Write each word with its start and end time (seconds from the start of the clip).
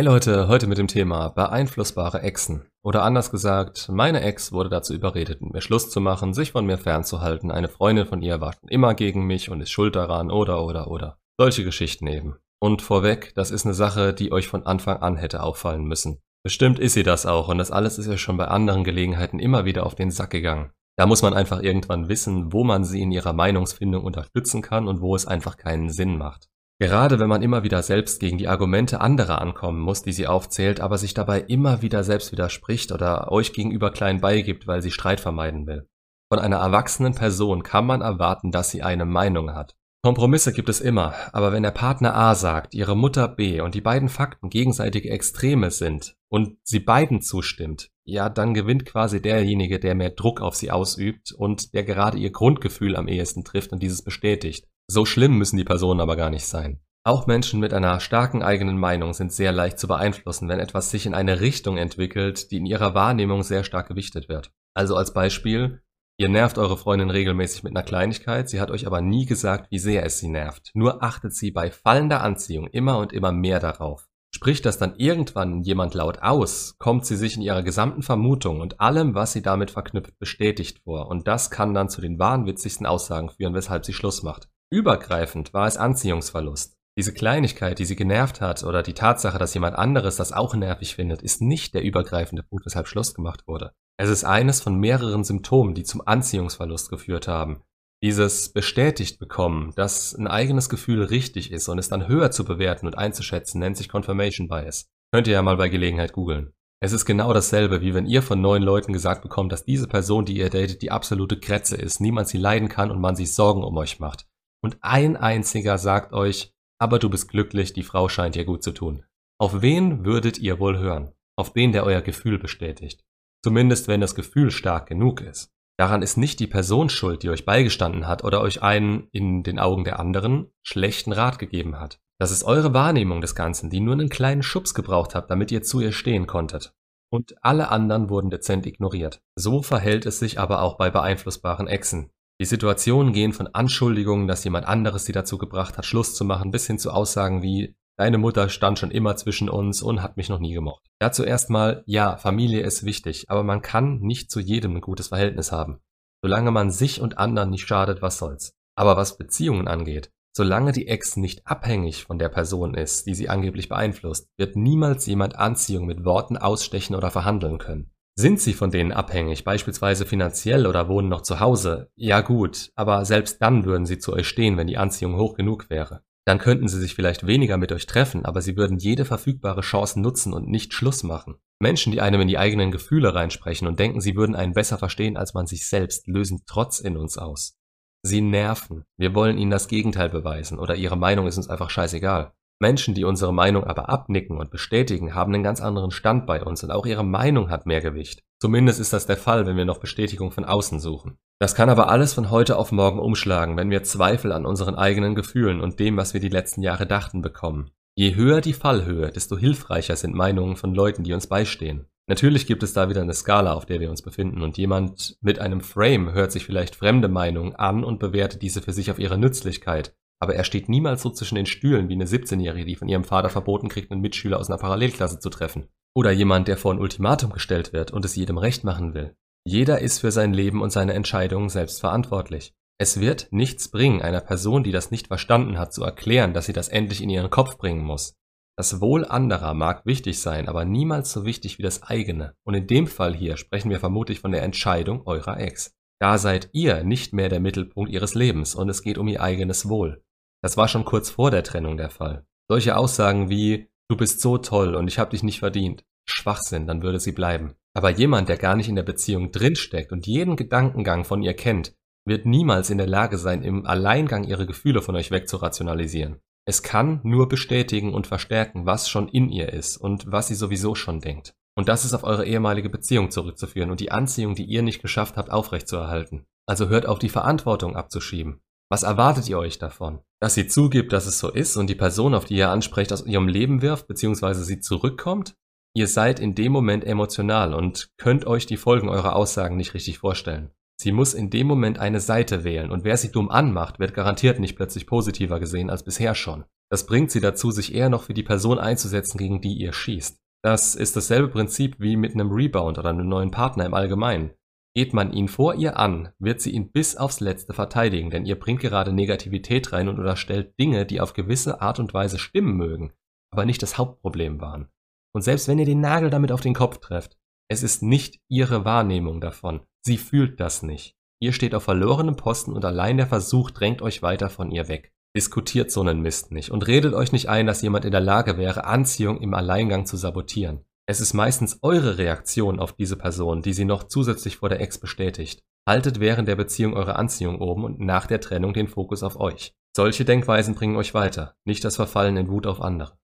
Hey 0.00 0.06
Leute, 0.06 0.48
heute 0.48 0.66
mit 0.66 0.78
dem 0.78 0.88
Thema 0.88 1.28
beeinflussbare 1.28 2.22
Exen. 2.22 2.64
Oder 2.82 3.02
anders 3.02 3.30
gesagt, 3.30 3.90
meine 3.92 4.22
Ex 4.22 4.50
wurde 4.50 4.70
dazu 4.70 4.94
überredet, 4.94 5.42
mit 5.42 5.52
mir 5.52 5.60
Schluss 5.60 5.90
zu 5.90 6.00
machen, 6.00 6.32
sich 6.32 6.52
von 6.52 6.64
mir 6.64 6.78
fernzuhalten. 6.78 7.50
Eine 7.50 7.68
Freundin 7.68 8.06
von 8.06 8.22
ihr 8.22 8.40
war 8.40 8.54
schon 8.54 8.70
immer 8.70 8.94
gegen 8.94 9.26
mich 9.26 9.50
und 9.50 9.60
ist 9.60 9.70
schuld 9.70 9.96
daran, 9.96 10.30
oder, 10.30 10.64
oder, 10.64 10.90
oder. 10.90 11.18
Solche 11.38 11.64
Geschichten 11.64 12.06
eben. 12.06 12.36
Und 12.58 12.80
vorweg, 12.80 13.34
das 13.34 13.50
ist 13.50 13.66
eine 13.66 13.74
Sache, 13.74 14.14
die 14.14 14.32
euch 14.32 14.48
von 14.48 14.64
Anfang 14.64 15.02
an 15.02 15.16
hätte 15.16 15.42
auffallen 15.42 15.84
müssen. 15.84 16.22
Bestimmt 16.42 16.78
ist 16.78 16.94
sie 16.94 17.02
das 17.02 17.26
auch 17.26 17.48
und 17.48 17.58
das 17.58 17.70
alles 17.70 17.98
ist 17.98 18.06
ja 18.06 18.16
schon 18.16 18.38
bei 18.38 18.48
anderen 18.48 18.84
Gelegenheiten 18.84 19.38
immer 19.38 19.66
wieder 19.66 19.84
auf 19.84 19.96
den 19.96 20.10
Sack 20.10 20.30
gegangen. 20.30 20.70
Da 20.96 21.04
muss 21.04 21.20
man 21.20 21.34
einfach 21.34 21.62
irgendwann 21.62 22.08
wissen, 22.08 22.54
wo 22.54 22.64
man 22.64 22.84
sie 22.84 23.02
in 23.02 23.12
ihrer 23.12 23.34
Meinungsfindung 23.34 24.02
unterstützen 24.02 24.62
kann 24.62 24.88
und 24.88 25.02
wo 25.02 25.14
es 25.14 25.26
einfach 25.26 25.58
keinen 25.58 25.90
Sinn 25.90 26.16
macht. 26.16 26.48
Gerade 26.80 27.20
wenn 27.20 27.28
man 27.28 27.42
immer 27.42 27.62
wieder 27.62 27.82
selbst 27.82 28.20
gegen 28.20 28.38
die 28.38 28.48
Argumente 28.48 29.02
anderer 29.02 29.42
ankommen 29.42 29.80
muss, 29.80 30.02
die 30.02 30.12
sie 30.12 30.26
aufzählt, 30.26 30.80
aber 30.80 30.96
sich 30.96 31.12
dabei 31.12 31.40
immer 31.40 31.82
wieder 31.82 32.02
selbst 32.04 32.32
widerspricht 32.32 32.90
oder 32.90 33.30
euch 33.30 33.52
gegenüber 33.52 33.90
klein 33.90 34.22
beigibt, 34.22 34.66
weil 34.66 34.80
sie 34.80 34.90
Streit 34.90 35.20
vermeiden 35.20 35.66
will. 35.66 35.86
Von 36.32 36.38
einer 36.38 36.56
erwachsenen 36.56 37.14
Person 37.14 37.64
kann 37.64 37.84
man 37.84 38.00
erwarten, 38.00 38.50
dass 38.50 38.70
sie 38.70 38.82
eine 38.82 39.04
Meinung 39.04 39.52
hat. 39.54 39.76
Kompromisse 40.02 40.54
gibt 40.54 40.70
es 40.70 40.80
immer, 40.80 41.12
aber 41.34 41.52
wenn 41.52 41.62
der 41.62 41.72
Partner 41.72 42.16
A 42.16 42.34
sagt, 42.34 42.72
ihre 42.72 42.96
Mutter 42.96 43.28
B 43.28 43.60
und 43.60 43.74
die 43.74 43.82
beiden 43.82 44.08
Fakten 44.08 44.48
gegenseitige 44.48 45.10
Extreme 45.10 45.70
sind 45.70 46.16
und 46.30 46.56
sie 46.62 46.80
beiden 46.80 47.20
zustimmt, 47.20 47.90
ja, 48.04 48.30
dann 48.30 48.54
gewinnt 48.54 48.86
quasi 48.86 49.20
derjenige, 49.20 49.78
der 49.78 49.94
mehr 49.94 50.10
Druck 50.10 50.40
auf 50.40 50.54
sie 50.54 50.70
ausübt 50.70 51.32
und 51.32 51.74
der 51.74 51.84
gerade 51.84 52.16
ihr 52.16 52.32
Grundgefühl 52.32 52.96
am 52.96 53.06
ehesten 53.06 53.44
trifft 53.44 53.72
und 53.72 53.82
dieses 53.82 54.00
bestätigt. 54.00 54.69
So 54.92 55.04
schlimm 55.04 55.38
müssen 55.38 55.56
die 55.56 55.62
Personen 55.62 56.00
aber 56.00 56.16
gar 56.16 56.30
nicht 56.30 56.46
sein. 56.46 56.80
Auch 57.04 57.28
Menschen 57.28 57.60
mit 57.60 57.72
einer 57.72 58.00
starken 58.00 58.42
eigenen 58.42 58.76
Meinung 58.76 59.14
sind 59.14 59.32
sehr 59.32 59.52
leicht 59.52 59.78
zu 59.78 59.86
beeinflussen, 59.86 60.48
wenn 60.48 60.58
etwas 60.58 60.90
sich 60.90 61.06
in 61.06 61.14
eine 61.14 61.40
Richtung 61.40 61.76
entwickelt, 61.76 62.50
die 62.50 62.56
in 62.56 62.66
ihrer 62.66 62.92
Wahrnehmung 62.92 63.44
sehr 63.44 63.62
stark 63.62 63.86
gewichtet 63.86 64.28
wird. 64.28 64.50
Also 64.74 64.96
als 64.96 65.12
Beispiel, 65.12 65.80
ihr 66.18 66.28
nervt 66.28 66.58
eure 66.58 66.76
Freundin 66.76 67.10
regelmäßig 67.10 67.62
mit 67.62 67.70
einer 67.76 67.84
Kleinigkeit, 67.84 68.48
sie 68.48 68.60
hat 68.60 68.72
euch 68.72 68.84
aber 68.84 69.00
nie 69.00 69.26
gesagt, 69.26 69.70
wie 69.70 69.78
sehr 69.78 70.04
es 70.04 70.18
sie 70.18 70.28
nervt. 70.28 70.72
Nur 70.74 71.04
achtet 71.04 71.36
sie 71.36 71.52
bei 71.52 71.70
fallender 71.70 72.24
Anziehung 72.24 72.66
immer 72.66 72.98
und 72.98 73.12
immer 73.12 73.30
mehr 73.30 73.60
darauf. 73.60 74.08
Spricht 74.34 74.66
das 74.66 74.76
dann 74.76 74.96
irgendwann 74.96 75.62
jemand 75.62 75.94
laut 75.94 76.20
aus, 76.20 76.74
kommt 76.80 77.06
sie 77.06 77.16
sich 77.16 77.36
in 77.36 77.42
ihrer 77.42 77.62
gesamten 77.62 78.02
Vermutung 78.02 78.60
und 78.60 78.80
allem, 78.80 79.14
was 79.14 79.34
sie 79.34 79.42
damit 79.42 79.70
verknüpft, 79.70 80.18
bestätigt 80.18 80.80
vor. 80.82 81.06
Und 81.06 81.28
das 81.28 81.52
kann 81.52 81.74
dann 81.74 81.88
zu 81.88 82.00
den 82.00 82.18
wahnwitzigsten 82.18 82.86
Aussagen 82.86 83.30
führen, 83.30 83.54
weshalb 83.54 83.84
sie 83.84 83.92
Schluss 83.92 84.24
macht. 84.24 84.48
Übergreifend 84.72 85.52
war 85.52 85.66
es 85.66 85.76
Anziehungsverlust. 85.76 86.76
Diese 86.96 87.12
Kleinigkeit, 87.12 87.80
die 87.80 87.84
sie 87.84 87.96
genervt 87.96 88.40
hat, 88.40 88.62
oder 88.62 88.84
die 88.84 88.94
Tatsache, 88.94 89.38
dass 89.38 89.54
jemand 89.54 89.76
anderes 89.76 90.14
das 90.14 90.32
auch 90.32 90.54
nervig 90.54 90.94
findet, 90.94 91.22
ist 91.22 91.42
nicht 91.42 91.74
der 91.74 91.82
übergreifende 91.82 92.44
Punkt, 92.44 92.66
weshalb 92.66 92.86
Schluss 92.86 93.14
gemacht 93.14 93.48
wurde. 93.48 93.72
Es 93.96 94.08
ist 94.08 94.22
eines 94.22 94.60
von 94.60 94.76
mehreren 94.76 95.24
Symptomen, 95.24 95.74
die 95.74 95.82
zum 95.82 96.06
Anziehungsverlust 96.06 96.88
geführt 96.88 97.26
haben. 97.26 97.62
Dieses 98.02 98.52
bestätigt 98.52 99.18
bekommen, 99.18 99.72
dass 99.74 100.14
ein 100.14 100.28
eigenes 100.28 100.68
Gefühl 100.68 101.02
richtig 101.02 101.50
ist 101.50 101.68
und 101.68 101.78
es 101.78 101.88
dann 101.88 102.06
höher 102.06 102.30
zu 102.30 102.44
bewerten 102.44 102.86
und 102.86 102.96
einzuschätzen, 102.96 103.58
nennt 103.58 103.76
sich 103.76 103.88
Confirmation 103.88 104.46
Bias. 104.46 104.86
Könnt 105.12 105.26
ihr 105.26 105.34
ja 105.34 105.42
mal 105.42 105.56
bei 105.56 105.68
Gelegenheit 105.68 106.12
googeln. 106.12 106.52
Es 106.82 106.92
ist 106.92 107.04
genau 107.04 107.32
dasselbe, 107.32 107.82
wie 107.82 107.92
wenn 107.92 108.06
ihr 108.06 108.22
von 108.22 108.40
neun 108.40 108.62
Leuten 108.62 108.92
gesagt 108.92 109.22
bekommt, 109.22 109.52
dass 109.52 109.64
diese 109.64 109.88
Person, 109.88 110.24
die 110.24 110.38
ihr 110.38 110.48
datet, 110.48 110.80
die 110.80 110.92
absolute 110.92 111.38
Kretze 111.38 111.76
ist, 111.76 112.00
niemand 112.00 112.28
sie 112.28 112.38
leiden 112.38 112.68
kann 112.68 112.90
und 112.90 113.00
man 113.00 113.16
sich 113.16 113.34
Sorgen 113.34 113.64
um 113.64 113.76
euch 113.76 113.98
macht 113.98 114.26
und 114.62 114.78
ein 114.80 115.16
einziger 115.16 115.78
sagt 115.78 116.12
euch, 116.12 116.52
aber 116.78 116.98
du 116.98 117.10
bist 117.10 117.28
glücklich, 117.28 117.72
die 117.72 117.82
Frau 117.82 118.08
scheint 118.08 118.34
dir 118.34 118.44
gut 118.44 118.62
zu 118.62 118.72
tun. 118.72 119.04
Auf 119.38 119.62
wen 119.62 120.04
würdet 120.04 120.38
ihr 120.38 120.58
wohl 120.58 120.78
hören? 120.78 121.12
Auf 121.36 121.52
den, 121.52 121.72
der 121.72 121.84
euer 121.84 122.02
Gefühl 122.02 122.38
bestätigt. 122.38 123.04
Zumindest 123.42 123.88
wenn 123.88 124.00
das 124.00 124.14
Gefühl 124.14 124.50
stark 124.50 124.86
genug 124.86 125.20
ist. 125.20 125.50
Daran 125.78 126.02
ist 126.02 126.18
nicht 126.18 126.40
die 126.40 126.46
Person 126.46 126.90
schuld, 126.90 127.22
die 127.22 127.30
euch 127.30 127.46
beigestanden 127.46 128.06
hat 128.06 128.22
oder 128.22 128.42
euch 128.42 128.62
einen, 128.62 129.08
in 129.12 129.42
den 129.42 129.58
Augen 129.58 129.84
der 129.84 129.98
anderen, 129.98 130.52
schlechten 130.62 131.12
Rat 131.12 131.38
gegeben 131.38 131.80
hat. 131.80 132.00
Das 132.18 132.30
ist 132.30 132.44
eure 132.44 132.74
Wahrnehmung 132.74 133.22
des 133.22 133.34
Ganzen, 133.34 133.70
die 133.70 133.80
nur 133.80 133.94
einen 133.94 134.10
kleinen 134.10 134.42
Schubs 134.42 134.74
gebraucht 134.74 135.14
habt, 135.14 135.30
damit 135.30 135.50
ihr 135.50 135.62
zu 135.62 135.80
ihr 135.80 135.92
stehen 135.92 136.26
konntet. 136.26 136.74
Und 137.10 137.34
alle 137.42 137.70
anderen 137.70 138.10
wurden 138.10 138.28
dezent 138.28 138.66
ignoriert. 138.66 139.22
So 139.36 139.62
verhält 139.62 140.04
es 140.04 140.18
sich 140.18 140.38
aber 140.38 140.60
auch 140.60 140.76
bei 140.76 140.90
beeinflussbaren 140.90 141.66
Exen. 141.66 142.10
Die 142.40 142.46
Situationen 142.46 143.12
gehen 143.12 143.34
von 143.34 143.48
Anschuldigungen, 143.48 144.26
dass 144.26 144.44
jemand 144.44 144.66
anderes 144.66 145.04
sie 145.04 145.12
dazu 145.12 145.36
gebracht 145.36 145.76
hat, 145.76 145.84
Schluss 145.84 146.14
zu 146.14 146.24
machen, 146.24 146.50
bis 146.50 146.66
hin 146.66 146.78
zu 146.78 146.90
Aussagen 146.90 147.42
wie 147.42 147.76
Deine 147.98 148.16
Mutter 148.16 148.48
stand 148.48 148.78
schon 148.78 148.90
immer 148.90 149.16
zwischen 149.16 149.50
uns 149.50 149.82
und 149.82 150.02
hat 150.02 150.16
mich 150.16 150.30
noch 150.30 150.38
nie 150.38 150.54
gemocht. 150.54 150.86
Dazu 151.00 151.22
erstmal, 151.22 151.82
ja, 151.84 152.16
Familie 152.16 152.62
ist 152.62 152.86
wichtig, 152.86 153.26
aber 153.28 153.44
man 153.44 153.60
kann 153.60 153.98
nicht 153.98 154.30
zu 154.30 154.40
jedem 154.40 154.76
ein 154.76 154.80
gutes 154.80 155.08
Verhältnis 155.08 155.52
haben. 155.52 155.80
Solange 156.24 156.50
man 156.50 156.70
sich 156.70 157.02
und 157.02 157.18
anderen 157.18 157.50
nicht 157.50 157.66
schadet, 157.66 158.00
was 158.00 158.16
soll's. 158.16 158.54
Aber 158.74 158.96
was 158.96 159.18
Beziehungen 159.18 159.68
angeht, 159.68 160.10
solange 160.34 160.72
die 160.72 160.88
Ex 160.88 161.18
nicht 161.18 161.46
abhängig 161.46 162.04
von 162.04 162.18
der 162.18 162.30
Person 162.30 162.72
ist, 162.72 163.06
die 163.06 163.14
sie 163.14 163.28
angeblich 163.28 163.68
beeinflusst, 163.68 164.28
wird 164.38 164.56
niemals 164.56 165.04
jemand 165.04 165.36
Anziehung 165.36 165.84
mit 165.84 166.02
Worten 166.02 166.38
ausstechen 166.38 166.96
oder 166.96 167.10
verhandeln 167.10 167.58
können. 167.58 167.90
Sind 168.16 168.40
sie 168.40 168.52
von 168.52 168.70
denen 168.70 168.92
abhängig, 168.92 169.44
beispielsweise 169.44 170.04
finanziell 170.04 170.66
oder 170.66 170.88
wohnen 170.88 171.08
noch 171.08 171.22
zu 171.22 171.40
Hause? 171.40 171.90
Ja 171.96 172.20
gut, 172.20 172.70
aber 172.74 173.04
selbst 173.04 173.40
dann 173.40 173.64
würden 173.64 173.86
sie 173.86 173.98
zu 173.98 174.12
euch 174.12 174.28
stehen, 174.28 174.56
wenn 174.56 174.66
die 174.66 174.78
Anziehung 174.78 175.16
hoch 175.16 175.34
genug 175.34 175.70
wäre. 175.70 176.02
Dann 176.26 176.38
könnten 176.38 176.68
sie 176.68 176.78
sich 176.78 176.94
vielleicht 176.94 177.26
weniger 177.26 177.56
mit 177.56 177.72
euch 177.72 177.86
treffen, 177.86 178.24
aber 178.24 178.42
sie 178.42 178.56
würden 178.56 178.78
jede 178.78 179.04
verfügbare 179.04 179.62
Chance 179.62 180.00
nutzen 180.00 180.32
und 180.32 180.48
nicht 180.48 180.74
Schluss 180.74 181.02
machen. 181.02 181.36
Menschen, 181.60 181.92
die 181.92 182.00
einem 182.00 182.20
in 182.20 182.28
die 182.28 182.38
eigenen 182.38 182.70
Gefühle 182.70 183.14
reinsprechen 183.14 183.66
und 183.66 183.80
denken, 183.80 184.00
sie 184.00 184.16
würden 184.16 184.36
einen 184.36 184.52
besser 184.52 184.78
verstehen 184.78 185.16
als 185.16 185.34
man 185.34 185.46
sich 185.46 185.66
selbst, 185.66 186.06
lösen 186.06 186.42
Trotz 186.46 186.78
in 186.78 186.96
uns 186.96 187.18
aus. 187.18 187.56
Sie 188.02 188.20
nerven. 188.20 188.84
Wir 188.96 189.14
wollen 189.14 189.38
ihnen 189.38 189.50
das 189.50 189.68
Gegenteil 189.68 190.08
beweisen 190.08 190.58
oder 190.58 190.74
ihre 190.74 190.96
Meinung 190.96 191.26
ist 191.26 191.36
uns 191.36 191.48
einfach 191.48 191.68
scheißegal. 191.68 192.32
Menschen, 192.60 192.94
die 192.94 193.04
unsere 193.04 193.32
Meinung 193.32 193.64
aber 193.64 193.88
abnicken 193.88 194.38
und 194.38 194.50
bestätigen, 194.50 195.14
haben 195.14 195.34
einen 195.34 195.42
ganz 195.42 195.62
anderen 195.62 195.90
Stand 195.90 196.26
bei 196.26 196.42
uns 196.44 196.62
und 196.62 196.70
auch 196.70 196.84
ihre 196.84 197.04
Meinung 197.04 197.50
hat 197.50 197.64
mehr 197.66 197.80
Gewicht. 197.80 198.22
Zumindest 198.38 198.80
ist 198.80 198.92
das 198.92 199.06
der 199.06 199.16
Fall, 199.16 199.46
wenn 199.46 199.56
wir 199.56 199.64
noch 199.64 199.78
Bestätigung 199.78 200.30
von 200.30 200.44
außen 200.44 200.78
suchen. 200.78 201.16
Das 201.38 201.54
kann 201.54 201.70
aber 201.70 201.88
alles 201.88 202.12
von 202.12 202.30
heute 202.30 202.56
auf 202.58 202.70
morgen 202.70 202.98
umschlagen, 202.98 203.56
wenn 203.56 203.70
wir 203.70 203.82
Zweifel 203.82 204.30
an 204.32 204.44
unseren 204.44 204.74
eigenen 204.74 205.14
Gefühlen 205.14 205.60
und 205.60 205.80
dem, 205.80 205.96
was 205.96 206.12
wir 206.12 206.20
die 206.20 206.28
letzten 206.28 206.62
Jahre 206.62 206.86
dachten, 206.86 207.22
bekommen. 207.22 207.70
Je 207.96 208.14
höher 208.14 208.42
die 208.42 208.52
Fallhöhe, 208.52 209.10
desto 209.10 209.38
hilfreicher 209.38 209.96
sind 209.96 210.14
Meinungen 210.14 210.56
von 210.56 210.74
Leuten, 210.74 211.02
die 211.02 211.14
uns 211.14 211.26
beistehen. 211.26 211.86
Natürlich 212.08 212.46
gibt 212.46 212.62
es 212.62 212.72
da 212.72 212.88
wieder 212.88 213.02
eine 213.02 213.14
Skala, 213.14 213.52
auf 213.52 213.66
der 213.66 213.80
wir 213.80 213.88
uns 213.88 214.02
befinden, 214.02 214.42
und 214.42 214.58
jemand 214.58 215.16
mit 215.20 215.38
einem 215.38 215.60
Frame 215.60 216.12
hört 216.12 216.32
sich 216.32 216.44
vielleicht 216.44 216.76
fremde 216.76 217.08
Meinungen 217.08 217.54
an 217.54 217.84
und 217.84 218.00
bewertet 218.00 218.42
diese 218.42 218.62
für 218.62 218.72
sich 218.72 218.90
auf 218.90 218.98
ihre 218.98 219.16
Nützlichkeit, 219.16 219.94
aber 220.20 220.34
er 220.34 220.44
steht 220.44 220.68
niemals 220.68 221.02
so 221.02 221.10
zwischen 221.10 221.34
den 221.34 221.46
Stühlen 221.46 221.88
wie 221.88 221.94
eine 221.94 222.04
17-Jährige, 222.04 222.66
die 222.66 222.76
von 222.76 222.88
ihrem 222.88 223.04
Vater 223.04 223.30
verboten 223.30 223.68
kriegt, 223.68 223.90
einen 223.90 224.02
Mitschüler 224.02 224.38
aus 224.38 224.48
einer 224.48 224.58
Parallelklasse 224.58 225.18
zu 225.18 225.30
treffen. 225.30 225.68
Oder 225.94 226.12
jemand, 226.12 226.46
der 226.46 226.56
vor 226.56 226.72
ein 226.72 226.78
Ultimatum 226.78 227.32
gestellt 227.32 227.72
wird 227.72 227.90
und 227.90 228.04
es 228.04 228.14
jedem 228.14 228.38
recht 228.38 228.62
machen 228.62 228.94
will. 228.94 229.16
Jeder 229.44 229.80
ist 229.80 229.98
für 229.98 230.12
sein 230.12 230.34
Leben 230.34 230.60
und 230.60 230.70
seine 230.70 230.92
Entscheidungen 230.92 231.48
selbst 231.48 231.80
verantwortlich. 231.80 232.54
Es 232.78 233.00
wird 233.00 233.28
nichts 233.30 233.68
bringen, 233.70 234.02
einer 234.02 234.20
Person, 234.20 234.62
die 234.62 234.72
das 234.72 234.90
nicht 234.90 235.08
verstanden 235.08 235.58
hat, 235.58 235.72
zu 235.72 235.82
erklären, 235.82 236.34
dass 236.34 236.46
sie 236.46 236.52
das 236.52 236.68
endlich 236.68 237.02
in 237.02 237.10
ihren 237.10 237.30
Kopf 237.30 237.56
bringen 237.56 237.82
muss. 237.82 238.14
Das 238.56 238.80
Wohl 238.82 239.06
anderer 239.06 239.54
mag 239.54 239.86
wichtig 239.86 240.20
sein, 240.20 240.48
aber 240.48 240.66
niemals 240.66 241.12
so 241.12 241.24
wichtig 241.24 241.58
wie 241.58 241.62
das 241.62 241.82
eigene. 241.82 242.34
Und 242.44 242.54
in 242.54 242.66
dem 242.66 242.86
Fall 242.86 243.14
hier 243.14 243.38
sprechen 243.38 243.70
wir 243.70 243.80
vermutlich 243.80 244.20
von 244.20 244.32
der 244.32 244.42
Entscheidung 244.42 245.06
eurer 245.06 245.40
Ex. 245.40 245.74
Da 245.98 246.18
seid 246.18 246.50
ihr 246.52 246.84
nicht 246.84 247.12
mehr 247.12 247.28
der 247.28 247.40
Mittelpunkt 247.40 247.90
ihres 247.90 248.14
Lebens 248.14 248.54
und 248.54 248.68
es 248.68 248.82
geht 248.82 248.98
um 248.98 249.08
ihr 249.08 249.22
eigenes 249.22 249.68
Wohl. 249.68 250.02
Das 250.42 250.56
war 250.56 250.68
schon 250.68 250.84
kurz 250.84 251.10
vor 251.10 251.30
der 251.30 251.42
Trennung 251.42 251.76
der 251.76 251.90
Fall. 251.90 252.26
Solche 252.48 252.76
Aussagen 252.76 253.28
wie 253.28 253.70
Du 253.90 253.96
bist 253.96 254.20
so 254.20 254.38
toll 254.38 254.76
und 254.76 254.86
ich 254.86 255.00
hab 255.00 255.10
dich 255.10 255.24
nicht 255.24 255.40
verdient. 255.40 255.84
Schwachsinn, 256.04 256.68
dann 256.68 256.82
würde 256.82 257.00
sie 257.00 257.10
bleiben. 257.10 257.54
Aber 257.74 257.90
jemand, 257.90 258.28
der 258.28 258.36
gar 258.36 258.54
nicht 258.54 258.68
in 258.68 258.76
der 258.76 258.84
Beziehung 258.84 259.32
drinsteckt 259.32 259.90
und 259.90 260.06
jeden 260.06 260.36
Gedankengang 260.36 261.04
von 261.04 261.24
ihr 261.24 261.34
kennt, 261.34 261.74
wird 262.04 262.24
niemals 262.24 262.70
in 262.70 262.78
der 262.78 262.86
Lage 262.86 263.18
sein, 263.18 263.42
im 263.42 263.66
Alleingang 263.66 264.22
ihre 264.22 264.46
Gefühle 264.46 264.80
von 264.80 264.94
euch 264.94 265.10
wegzurationalisieren. 265.10 266.20
Es 266.44 266.62
kann 266.62 267.00
nur 267.02 267.28
bestätigen 267.28 267.92
und 267.92 268.06
verstärken, 268.06 268.64
was 268.64 268.88
schon 268.88 269.08
in 269.08 269.28
ihr 269.28 269.52
ist 269.52 269.76
und 269.76 270.04
was 270.06 270.28
sie 270.28 270.36
sowieso 270.36 270.76
schon 270.76 271.00
denkt. 271.00 271.34
Und 271.56 271.68
das 271.68 271.84
ist 271.84 271.92
auf 271.92 272.04
eure 272.04 272.24
ehemalige 272.24 272.70
Beziehung 272.70 273.10
zurückzuführen 273.10 273.72
und 273.72 273.80
die 273.80 273.90
Anziehung, 273.90 274.36
die 274.36 274.44
ihr 274.44 274.62
nicht 274.62 274.82
geschafft 274.82 275.16
habt, 275.16 275.30
aufrechtzuerhalten. 275.30 276.26
Also 276.46 276.68
hört 276.68 276.86
auf, 276.86 277.00
die 277.00 277.08
Verantwortung 277.08 277.74
abzuschieben. 277.74 278.40
Was 278.70 278.84
erwartet 278.84 279.28
ihr 279.28 279.38
euch 279.38 279.58
davon? 279.58 279.98
Dass 280.20 280.34
sie 280.34 280.46
zugibt, 280.46 280.92
dass 280.92 281.06
es 281.06 281.18
so 281.18 281.28
ist 281.28 281.56
und 281.56 281.68
die 281.68 281.74
Person, 281.74 282.14
auf 282.14 282.24
die 282.24 282.36
ihr 282.36 282.50
ansprecht, 282.50 282.92
aus 282.92 283.04
ihrem 283.04 283.26
Leben 283.26 283.62
wirft, 283.62 283.88
beziehungsweise 283.88 284.44
sie 284.44 284.60
zurückkommt? 284.60 285.34
Ihr 285.74 285.88
seid 285.88 286.20
in 286.20 286.36
dem 286.36 286.52
Moment 286.52 286.84
emotional 286.84 287.52
und 287.52 287.90
könnt 287.98 288.26
euch 288.26 288.46
die 288.46 288.56
Folgen 288.56 288.88
eurer 288.88 289.16
Aussagen 289.16 289.56
nicht 289.56 289.74
richtig 289.74 289.98
vorstellen. 289.98 290.50
Sie 290.80 290.92
muss 290.92 291.14
in 291.14 291.30
dem 291.30 291.48
Moment 291.48 291.78
eine 291.78 292.00
Seite 292.00 292.44
wählen 292.44 292.70
und 292.70 292.84
wer 292.84 292.96
sie 292.96 293.10
dumm 293.10 293.28
anmacht, 293.28 293.80
wird 293.80 293.92
garantiert 293.92 294.38
nicht 294.38 294.56
plötzlich 294.56 294.86
positiver 294.86 295.40
gesehen 295.40 295.68
als 295.68 295.82
bisher 295.82 296.14
schon. 296.14 296.44
Das 296.70 296.86
bringt 296.86 297.10
sie 297.10 297.20
dazu, 297.20 297.50
sich 297.50 297.74
eher 297.74 297.88
noch 297.88 298.04
für 298.04 298.14
die 298.14 298.22
Person 298.22 298.58
einzusetzen, 298.58 299.18
gegen 299.18 299.40
die 299.40 299.54
ihr 299.54 299.72
schießt. 299.72 300.16
Das 300.42 300.74
ist 300.74 300.96
dasselbe 300.96 301.28
Prinzip 301.28 301.76
wie 301.80 301.96
mit 301.96 302.14
einem 302.14 302.30
Rebound 302.30 302.78
oder 302.78 302.90
einem 302.90 303.08
neuen 303.08 303.30
Partner 303.30 303.66
im 303.66 303.74
Allgemeinen. 303.74 304.30
Geht 304.76 304.94
man 304.94 305.12
ihn 305.12 305.26
vor 305.26 305.54
ihr 305.54 305.78
an, 305.78 306.12
wird 306.18 306.40
sie 306.40 306.50
ihn 306.50 306.70
bis 306.70 306.96
aufs 306.96 307.20
Letzte 307.20 307.52
verteidigen, 307.54 308.10
denn 308.10 308.24
ihr 308.24 308.38
bringt 308.38 308.60
gerade 308.60 308.92
Negativität 308.92 309.72
rein 309.72 309.88
und 309.88 309.98
unterstellt 309.98 310.58
Dinge, 310.60 310.86
die 310.86 311.00
auf 311.00 311.12
gewisse 311.12 311.60
Art 311.60 311.80
und 311.80 311.92
Weise 311.92 312.18
stimmen 312.18 312.56
mögen, 312.56 312.92
aber 313.32 313.44
nicht 313.44 313.62
das 313.62 313.78
Hauptproblem 313.78 314.40
waren. 314.40 314.68
Und 315.12 315.22
selbst 315.22 315.48
wenn 315.48 315.58
ihr 315.58 315.66
den 315.66 315.80
Nagel 315.80 316.10
damit 316.10 316.30
auf 316.30 316.40
den 316.40 316.54
Kopf 316.54 316.78
trefft, 316.78 317.18
es 317.48 317.64
ist 317.64 317.82
nicht 317.82 318.20
ihre 318.28 318.64
Wahrnehmung 318.64 319.20
davon. 319.20 319.62
Sie 319.84 319.98
fühlt 319.98 320.38
das 320.38 320.62
nicht. 320.62 320.94
Ihr 321.20 321.32
steht 321.32 321.54
auf 321.54 321.64
verlorenem 321.64 322.14
Posten 322.14 322.52
und 322.52 322.64
allein 322.64 322.96
der 322.96 323.08
Versuch 323.08 323.50
drängt 323.50 323.82
euch 323.82 324.02
weiter 324.02 324.30
von 324.30 324.52
ihr 324.52 324.68
weg. 324.68 324.92
Diskutiert 325.16 325.72
so 325.72 325.80
einen 325.80 326.00
Mist 326.00 326.30
nicht 326.30 326.52
und 326.52 326.68
redet 326.68 326.94
euch 326.94 327.10
nicht 327.10 327.28
ein, 327.28 327.46
dass 327.46 327.62
jemand 327.62 327.84
in 327.84 327.90
der 327.90 328.00
Lage 328.00 328.38
wäre, 328.38 328.64
Anziehung 328.64 329.20
im 329.20 329.34
Alleingang 329.34 329.84
zu 329.84 329.96
sabotieren. 329.96 330.64
Es 330.90 331.00
ist 331.00 331.14
meistens 331.14 331.60
eure 331.62 331.98
Reaktion 331.98 332.58
auf 332.58 332.72
diese 332.72 332.96
Person, 332.96 333.42
die 333.42 333.52
sie 333.52 333.64
noch 333.64 333.84
zusätzlich 333.84 334.38
vor 334.38 334.48
der 334.48 334.60
Ex 334.60 334.76
bestätigt. 334.76 335.40
Haltet 335.64 336.00
während 336.00 336.26
der 336.26 336.34
Beziehung 336.34 336.74
eure 336.74 336.96
Anziehung 336.96 337.40
oben 337.40 337.62
und 337.62 337.78
nach 337.78 338.08
der 338.08 338.20
Trennung 338.20 338.54
den 338.54 338.66
Fokus 338.66 339.04
auf 339.04 339.14
euch. 339.14 339.54
Solche 339.76 340.04
Denkweisen 340.04 340.56
bringen 340.56 340.74
euch 340.74 340.92
weiter, 340.92 341.36
nicht 341.44 341.62
das 341.64 341.76
Verfallen 341.76 342.16
in 342.16 342.28
Wut 342.28 342.44
auf 342.44 342.60
andere. 342.60 342.98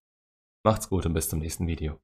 Macht's 0.65 0.89
gut 0.89 1.07
und 1.07 1.15
bis 1.15 1.29
zum 1.29 1.39
nächsten 1.39 1.69
Video. 1.69 2.01